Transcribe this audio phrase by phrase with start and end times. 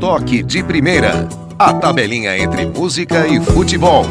[0.00, 1.28] Toque de Primeira.
[1.58, 4.06] A tabelinha entre música e futebol.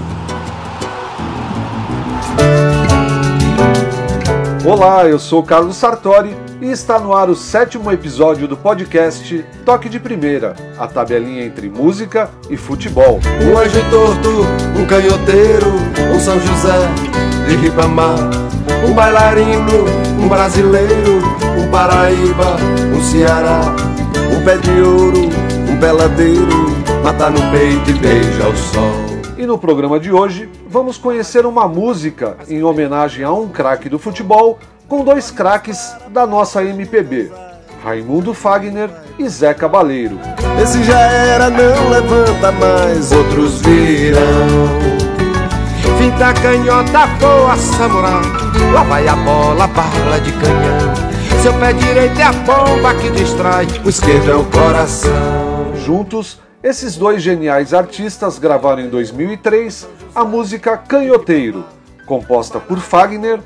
[4.66, 9.88] Olá, eu sou Carlos Sartori e está no ar o sétimo episódio do podcast Toque
[9.88, 13.22] de Primeira, a tabelinha entre música e futebol.
[13.42, 14.30] Um anjo torto,
[14.78, 15.72] um canhoteiro,
[16.14, 16.80] um São José
[17.48, 18.20] de Ribamar,
[18.86, 19.86] um bailarino,
[20.22, 21.22] um brasileiro,
[21.58, 22.58] um Paraíba,
[22.94, 23.62] um Ceará,
[24.36, 25.47] um pé de ouro,
[25.80, 26.68] peladeiro,
[27.04, 29.18] mata no peito e beija o sol.
[29.38, 34.00] E no programa de hoje, vamos conhecer uma música em homenagem a um craque do
[34.00, 37.32] futebol com dois craques da nossa MPB,
[37.84, 40.20] Raimundo Fagner e Zé Cabaleiro.
[40.62, 44.20] Esse já era, não levanta mais, outros virão.
[46.00, 48.22] Finta canhota, boa samurai,
[48.74, 51.08] lá vai a bola, bala de canhão.
[51.42, 55.57] Seu pé direito é a bomba que distrai, o esquerdo é o coração.
[55.88, 61.64] Juntos, esses dois geniais artistas gravaram em 2003 a música Canhoteiro,
[62.06, 63.40] composta por Fagner,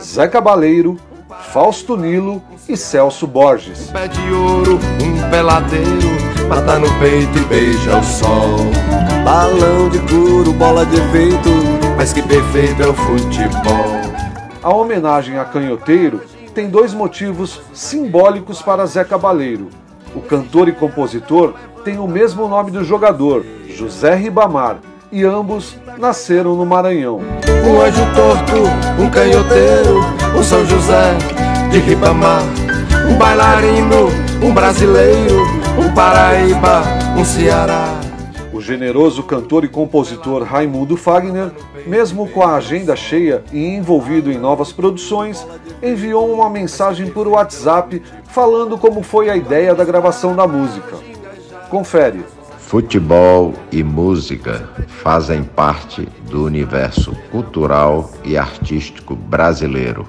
[0.00, 0.96] Zé Cabaleiro,
[1.52, 3.88] Fausto Nilo e Celso Borges.
[3.88, 8.58] Um pé de ouro, um peladeiro, mata no peito e beija o sol.
[9.24, 11.50] Balão de couro, bola de efeito,
[11.96, 14.00] mas que perfeito é o futebol.
[14.62, 16.20] A homenagem a Canhoteiro
[16.54, 19.68] tem dois motivos simbólicos para Zé Cabaleiro.
[20.12, 24.78] O cantor e compositor têm o mesmo nome do jogador, José Ribamar,
[25.10, 27.20] e ambos nasceram no Maranhão.
[27.66, 30.00] Um anjo torto, um canhoteiro,
[30.38, 31.16] um São José
[31.70, 32.42] de Ribamar,
[33.10, 34.08] um bailarino,
[34.42, 35.42] um brasileiro,
[35.78, 36.82] um Paraíba,
[37.16, 37.98] um Ceará.
[38.52, 41.50] O generoso cantor e compositor Raimundo Fagner,
[41.86, 45.46] mesmo com a agenda cheia e envolvido em novas produções,
[45.82, 51.09] enviou uma mensagem por WhatsApp falando como foi a ideia da gravação da música.
[51.70, 52.24] Confere.
[52.58, 60.04] Futebol e música fazem parte do universo cultural e artístico brasileiro,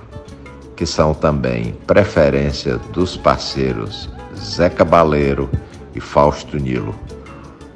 [0.76, 5.48] que são também preferência dos parceiros Zé Cabaleiro
[5.94, 6.96] e Fausto Nilo,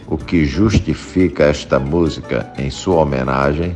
[0.08, 3.76] o que justifica esta música em sua homenagem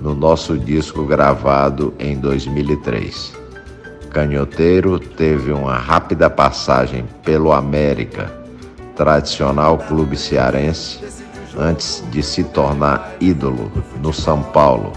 [0.00, 3.32] no nosso disco gravado em 2003.
[4.10, 8.39] Canhoteiro teve uma rápida passagem pelo América
[8.94, 11.00] tradicional clube cearense,
[11.58, 13.70] antes de se tornar ídolo
[14.02, 14.92] no São Paulo,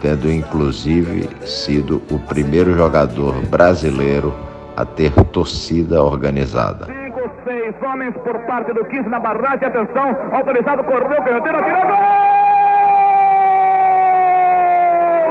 [0.00, 4.34] tendo inclusive sido o primeiro jogador brasileiro
[4.76, 6.86] a ter torcida organizada.
[6.86, 9.68] Cinco, seis homens por parte do 15 na barragem.
[9.68, 11.92] Atenção, autorizado, correu, canhoteiro, atirou, gol!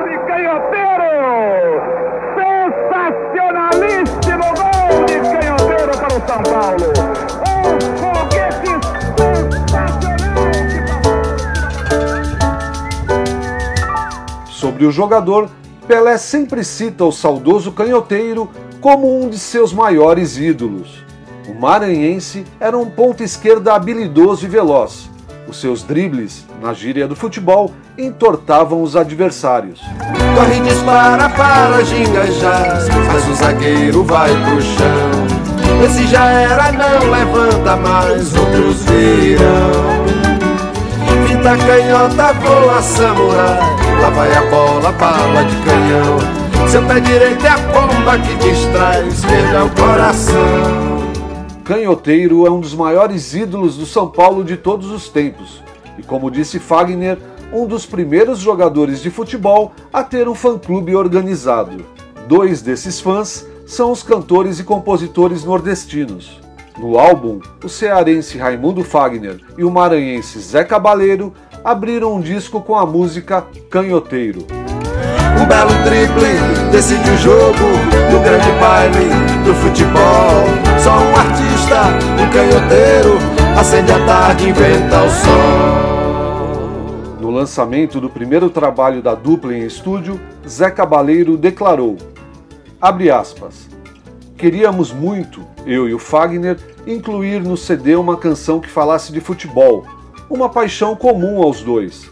[0.08, 1.12] De canhoteiro!
[2.38, 7.41] Sensacionalíssimo gol de canhoteiro para o São Paulo!
[14.50, 15.50] Sobre o jogador,
[15.88, 18.50] Pelé sempre cita o saudoso canhoteiro
[18.80, 21.04] como um de seus maiores ídolos.
[21.48, 25.10] O maranhense era um ponta esquerda habilidoso e veloz.
[25.48, 29.82] Os seus dribles, na gíria do futebol, entortavam os adversários.
[30.36, 35.41] Corre dispara para gingajar, mas o zagueiro vai pro chão.
[35.84, 40.06] Esse já era, não levanta mais, outros virão.
[41.28, 43.60] Finta canhota, voa samurai,
[44.00, 46.42] lá vai a bola, bala de canhão.
[46.70, 51.02] Seu pé direito é a bomba que distrai, o é o coração.
[51.64, 55.64] Canhoteiro é um dos maiores ídolos do São Paulo de todos os tempos.
[55.98, 57.18] E como disse Fagner,
[57.52, 61.84] um dos primeiros jogadores de futebol a ter um fã-clube organizado.
[62.28, 66.42] Dois desses fãs são os cantores e compositores nordestinos.
[66.78, 71.34] No álbum, o cearense Raimundo Fagner e o maranhense Zé Cabaleiro
[71.64, 74.46] abriram um disco com a música Canhoteiro.
[75.42, 76.28] Um belo drible
[76.70, 77.64] decide o jogo
[78.12, 79.06] do grande baile
[79.46, 80.44] do futebol.
[80.84, 83.18] Só um artista, um canhoteiro,
[83.58, 85.32] acende a tarde, inventa o sol.
[87.22, 91.96] No lançamento do primeiro trabalho da dupla em estúdio, Zé Cabaleiro declarou:
[92.82, 93.70] abre aspas.
[94.36, 96.58] Queríamos muito, eu e o Fagner,
[96.88, 99.86] incluir no CD uma canção que falasse de futebol,
[100.28, 102.10] uma paixão comum aos dois.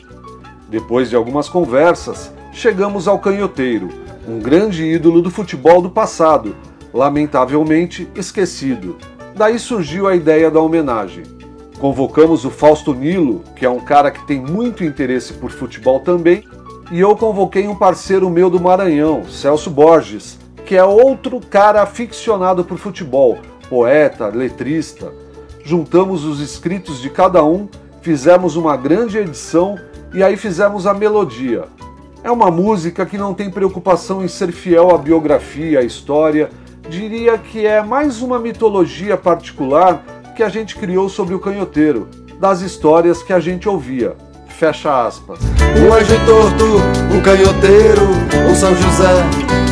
[0.70, 3.90] Depois de algumas conversas, chegamos ao Canhoteiro,
[4.28, 6.56] um grande ídolo do futebol do passado,
[6.94, 8.96] lamentavelmente esquecido.
[9.36, 11.24] Daí surgiu a ideia da homenagem.
[11.80, 16.44] Convocamos o Fausto Nilo, que é um cara que tem muito interesse por futebol também,
[16.92, 20.38] e eu convoquei um parceiro meu do Maranhão, Celso Borges,
[20.70, 25.12] que é outro cara aficionado por futebol, poeta, letrista.
[25.66, 27.68] juntamos os escritos de cada um,
[28.04, 29.80] fizemos uma grande edição
[30.14, 31.64] e aí fizemos a melodia.
[32.24, 36.52] É uma música que não tem preocupação em ser fiel à biografia, à história.
[36.88, 40.04] Diria que é mais uma mitologia particular
[40.36, 42.08] que a gente criou sobre o canhoteiro,
[42.40, 44.16] das histórias que a gente ouvia.
[44.60, 45.40] Fecha aspas.
[45.82, 46.66] Um anjo torto,
[47.16, 48.10] um canhoteiro,
[48.46, 49.24] um São José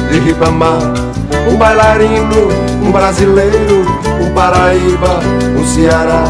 [0.09, 0.79] de Ribamar,
[1.51, 2.47] um bailarino,
[2.81, 3.81] um brasileiro,
[4.21, 5.19] um Paraíba,
[5.59, 6.23] um Ceará,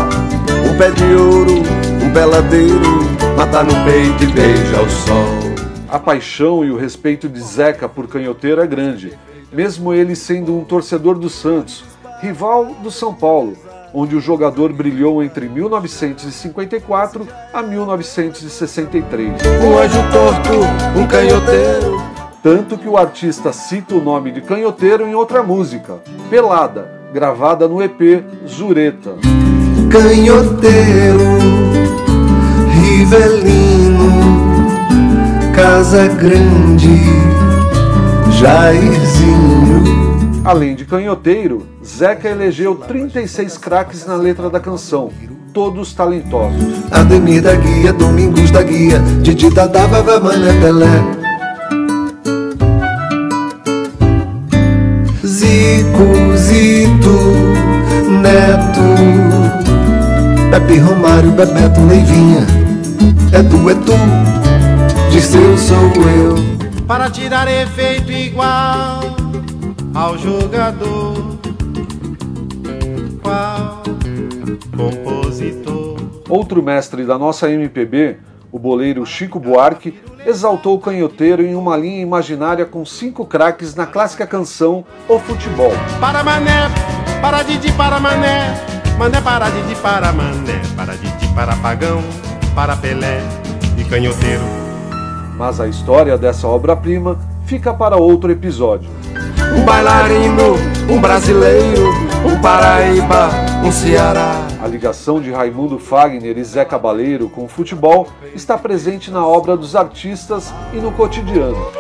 [0.67, 1.61] um pé de ouro,
[2.03, 3.03] um peladeiro,
[3.37, 5.87] mata no peito e beija o sol.
[5.87, 9.15] A paixão e o respeito de Zeca por canhoteiro é grande,
[9.53, 11.83] mesmo ele sendo um torcedor do Santos,
[12.23, 13.55] rival do São Paulo,
[13.99, 19.33] onde o jogador brilhou entre 1954 a 1963.
[19.63, 20.51] Um anjo torto,
[20.95, 21.99] um canhoteiro.
[22.43, 25.95] Tanto que o artista cita o nome de canhoteiro em outra música,
[26.29, 29.15] Pelada, gravada no EP Zureta.
[29.89, 31.17] Canhoteiro,
[32.69, 34.37] Rivelino
[35.55, 37.01] casa grande,
[38.29, 40.06] Jairzinho.
[40.47, 45.11] Além de canhoteiro, Zeca elegeu 36 craques na letra da canção,
[45.53, 46.63] todos talentosos.
[46.89, 50.87] Ademir da Guia, Domingos da Guia, Didi Dadá, Vava, Mané, Pelé.
[55.25, 57.19] Zico, Zito,
[58.21, 58.79] Neto,
[60.49, 62.47] Pepe Romário, Bebeto, Leivinha,
[63.37, 63.93] Edu, Edu
[65.11, 66.35] disse eu sou eu.
[66.87, 69.26] Para tirar efeito igual
[69.97, 71.39] ao jogador.
[73.23, 73.81] Qual
[74.77, 75.97] compositor?
[76.29, 78.17] Outro mestre da nossa MPB,
[78.51, 83.87] o boleiro Chico Buarque, exaltou o canhoteiro em uma linha imaginária com cinco craques na
[83.87, 85.71] clássica canção O Futebol.
[85.99, 86.69] Para Mané,
[87.19, 88.53] para Didi, para Mané,
[88.99, 92.03] Mané para Didi, para Mané, para Didi, para Pagão,
[92.53, 93.19] para Pelé
[93.79, 94.67] e canhoteiro
[95.37, 97.15] mas a história dessa obra-prima
[97.45, 98.89] fica para outro episódio.
[99.57, 100.55] Um bailarino,
[100.87, 101.89] um brasileiro,
[102.23, 103.29] um Paraíba,
[103.63, 104.45] um Ceará.
[104.61, 109.57] A ligação de Raimundo Fagner e Zé Cabaleiro com o futebol está presente na obra
[109.57, 111.71] dos artistas e no cotidiano.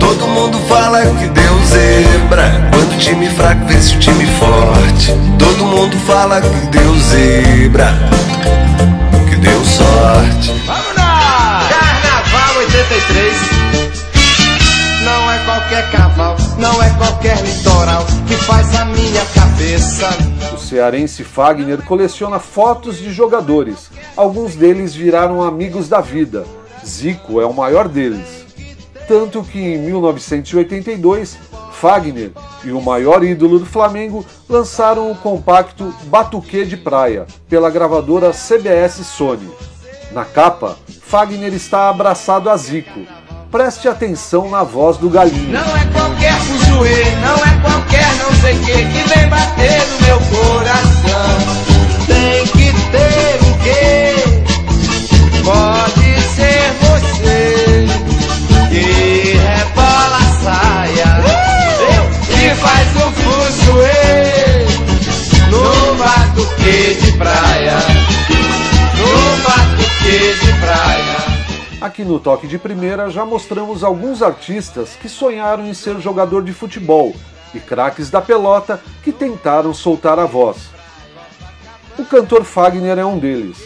[0.00, 5.64] Todo mundo fala que deu zebra Quando o time fraco vence o time forte Todo
[5.64, 7.88] mundo fala que deu zebra
[9.28, 10.52] Que deu sorte
[12.64, 13.34] 83.
[13.40, 13.43] Não é
[15.74, 20.08] qualquer cavalo, não é qualquer litoral que faz a minha cabeça.
[20.54, 23.90] O cearense Fagner coleciona fotos de jogadores.
[24.16, 26.44] Alguns deles viraram amigos da vida.
[26.86, 28.44] Zico é o maior deles.
[29.08, 31.36] Tanto que em 1982,
[31.72, 32.30] Fagner
[32.62, 39.04] e o maior ídolo do Flamengo lançaram o compacto Batuque de Praia pela gravadora CBS
[39.04, 39.50] Sony.
[40.12, 43.23] Na capa, Fagner está abraçado a Zico.
[43.54, 45.52] Preste atenção na voz do galinho.
[45.52, 50.18] Não é qualquer fuzuê, não é qualquer não sei que que vem bater no meu
[50.18, 51.38] coração.
[52.04, 54.16] Tem que ter o quê?
[55.44, 56.03] Pode
[71.94, 76.52] Aqui no Toque de Primeira já mostramos alguns artistas que sonharam em ser jogador de
[76.52, 77.14] futebol
[77.54, 80.70] e craques da pelota que tentaram soltar a voz.
[81.96, 83.62] O cantor Fagner é um deles.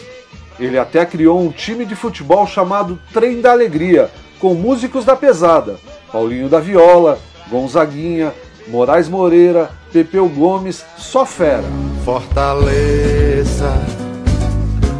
[0.59, 5.79] Ele até criou um time de futebol chamado Trem da Alegria, com músicos da pesada,
[6.11, 7.17] Paulinho da Viola,
[7.49, 8.31] Gonzaguinha,
[8.67, 11.63] Moraes Moreira, Pepeu Gomes, só fera.
[12.05, 13.73] Fortaleza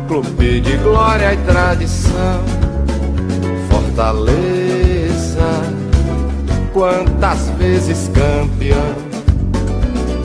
[0.09, 2.58] clube de glória e tradição.
[3.99, 5.45] Fortaleza,
[6.71, 8.95] quantas vezes campeão.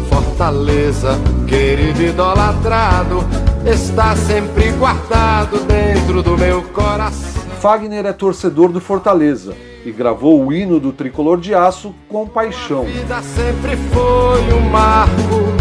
[0.08, 3.24] Fortaleza, querido idolatrado,
[3.66, 7.42] está sempre guardado dentro do meu coração.
[7.60, 12.82] Fagner é torcedor do Fortaleza e gravou o hino do tricolor de aço com paixão.
[12.82, 15.52] A vida sempre foi um marco,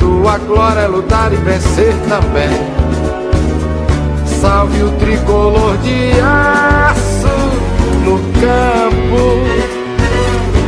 [0.00, 2.83] tua glória é lutar e vencer também
[4.44, 7.34] salve o tricolor de aço
[8.04, 9.40] no campo.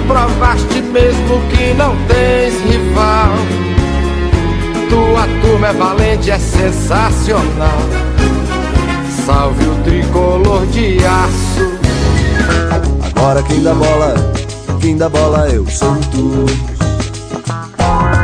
[0.08, 3.34] Provaste mesmo que não tens rival.
[4.88, 7.82] Tua turma é valente, é sensacional.
[9.26, 11.76] Salve o tricolor de aço.
[13.14, 14.14] Agora quem dá bola,
[14.80, 16.46] quem dá bola eu sou tu.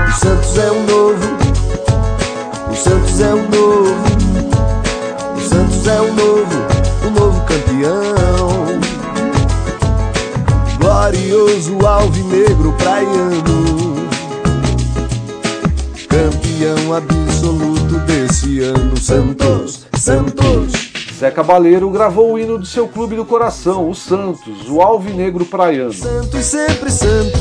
[0.09, 1.43] O Santos é um novo
[2.83, 4.12] Santos é o novo, o
[5.83, 6.67] Santos é o novo,
[7.07, 8.81] o novo campeão.
[10.79, 13.97] Glorioso alvinegro praiano,
[16.09, 18.97] campeão absoluto desse ano.
[18.97, 20.93] Santos, Santos.
[21.19, 25.93] Zé Cabaleiro gravou o hino do seu clube do coração, o Santos, o Alvinegro Praiano.
[25.93, 27.41] Santos sempre Santos,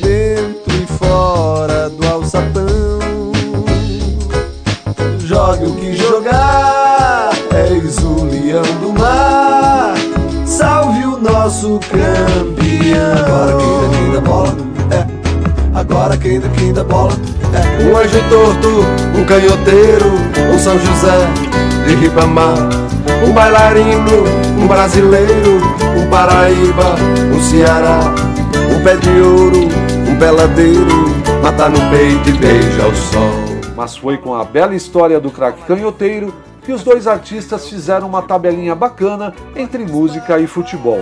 [0.00, 2.65] dentro e fora do alçapão.
[11.46, 12.56] Nosso campeão.
[13.38, 14.56] Agora quem dá, quem dá bola,
[14.90, 15.78] é.
[15.78, 17.12] Agora quem dá, quem dá bola,
[17.54, 17.84] é.
[17.84, 18.68] Um anjo torto,
[19.16, 20.12] um canhoteiro,
[20.52, 21.16] um São José
[21.86, 22.68] de Ribamar.
[23.24, 24.24] Um bailarino,
[24.60, 25.60] um brasileiro,
[25.96, 26.96] um Paraíba,
[27.32, 28.00] um Ceará.
[28.68, 29.68] Um pé de ouro,
[30.08, 33.72] um peladeiro, mata no peito e beija o sol.
[33.76, 36.34] Mas foi com a bela história do craque canhoteiro
[36.66, 40.98] que os dois artistas fizeram uma tabelinha bacana entre música e futebol.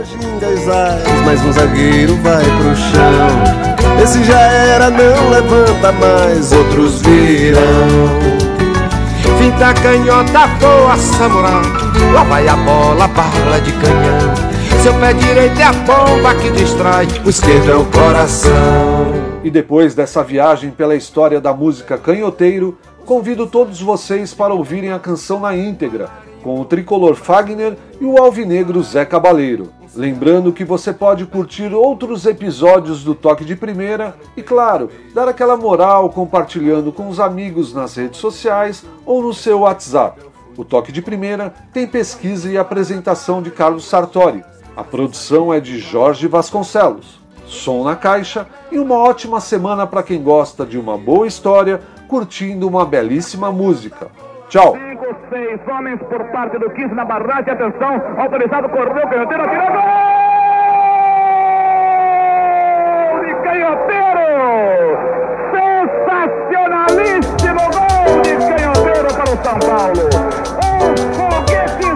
[1.25, 4.03] Mas um zagueiro vai pro chão.
[4.03, 7.63] Esse já era, não levanta mais, outros virão.
[9.39, 11.63] Finta canhota, voa samurai.
[12.13, 14.55] Lá vai a bola, bala de canhão.
[14.83, 18.53] Seu pé direito é a bomba que distrai, o esquerdo é o coração.
[19.43, 24.99] E depois dessa viagem pela história da música canhoteiro, convido todos vocês para ouvirem a
[24.99, 26.11] canção na íntegra,
[26.43, 29.71] com o tricolor Fagner e o alvinegro Zé Cabaleiro.
[29.95, 35.57] Lembrando que você pode curtir outros episódios do Toque de Primeira e, claro, dar aquela
[35.57, 40.21] moral compartilhando com os amigos nas redes sociais ou no seu WhatsApp.
[40.57, 44.43] O Toque de Primeira tem pesquisa e apresentação de Carlos Sartori.
[44.77, 47.21] A produção é de Jorge Vasconcelos.
[47.47, 51.81] Som na caixa e uma ótima semana para quem gosta de uma boa história,
[52.15, 54.07] curtindo uma belíssima música.
[54.49, 54.77] Tchau!
[54.77, 57.53] Cinco, seis homens por parte do 15 na barragem.
[57.53, 59.83] Atenção, autorizado, correu, canhoteiro, atirou, gol!
[63.25, 64.29] De canhoteiro!
[65.51, 70.07] Sensacionalíssimo gol de canhoteiro para o São Paulo!
[70.63, 71.91] Um foguete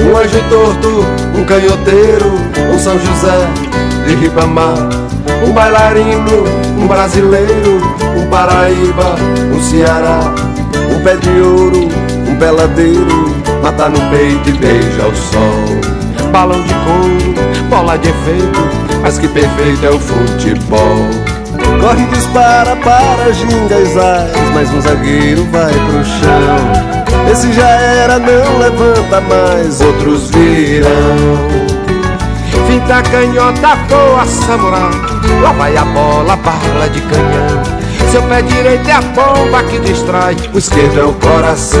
[0.00, 1.04] Um anjo torto,
[1.36, 2.32] um canhoteiro,
[2.72, 3.46] um São José
[4.06, 4.88] de Ribamar.
[5.46, 6.44] Um bailarino,
[6.78, 7.80] um brasileiro,
[8.16, 9.16] um Paraíba,
[9.54, 10.20] um Ceará.
[10.90, 11.88] Um pé de ouro,
[12.28, 16.30] um peladeiro, mata no peito e beija o sol.
[16.32, 18.60] Balão de couro, bola de efeito,
[19.02, 21.35] mas que perfeito é o futebol.
[21.80, 26.96] Corre e dispara para gingas ais, mas um zagueiro vai pro chão.
[27.30, 31.66] Esse já era, não levanta mais, outros virão.
[32.66, 34.90] Finta canhota, voa samurai.
[35.42, 37.62] Lá vai a bola, bala de canhão.
[38.10, 41.80] Seu pé direito é a bomba que distrai, o esquerdo é o coração.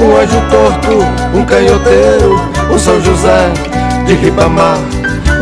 [0.00, 0.98] Um anjo torto,
[1.36, 3.50] um canhoteiro, um São José
[4.06, 4.78] de Ribamar.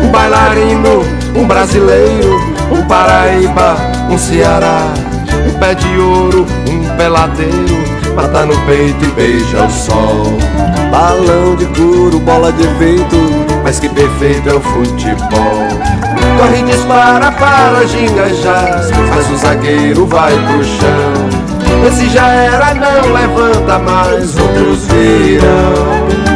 [0.03, 1.03] Um bailarino,
[1.35, 3.77] um brasileiro, um Paraíba,
[4.11, 4.89] um Ceará.
[5.47, 7.85] Um pé de ouro, um peladeiro,
[8.15, 10.39] mata no peito e beija o sol.
[10.91, 13.17] Balão de couro, bola de efeito,
[13.63, 15.69] mas que perfeito é o futebol.
[16.39, 21.41] Corre e dispara para gingajar, mas o zagueiro vai pro chão.
[21.87, 26.31] Esse já era, não levanta mais, outros virão.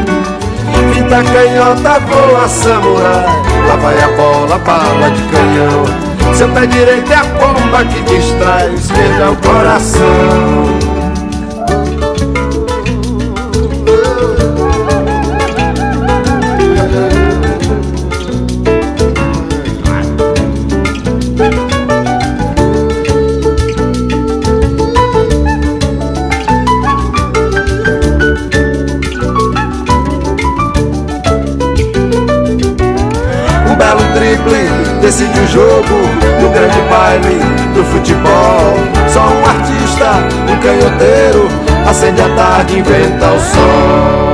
[0.95, 6.35] Finta canhota, voa samurai, lá vai a bola, bala de canhão.
[6.35, 10.74] Seu pé direito é a bomba que distrai, o esquerdo é o coração.
[35.05, 35.95] Decide o jogo
[36.41, 37.39] no grande baile
[37.75, 38.73] do futebol.
[39.13, 40.13] Só um artista,
[40.51, 41.47] um canhoteiro,
[41.87, 44.25] acende a tarde, inventa o sol.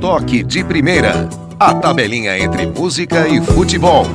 [0.00, 1.28] Toque de Primeira.
[1.58, 4.06] A tabelinha entre música e futebol.